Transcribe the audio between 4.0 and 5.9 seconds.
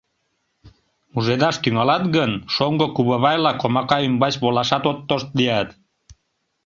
ӱмбач волашат от тошт лият.